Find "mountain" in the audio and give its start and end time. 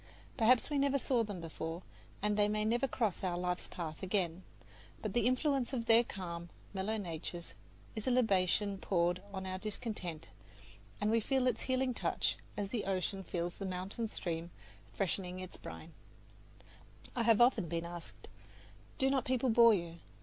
13.67-14.07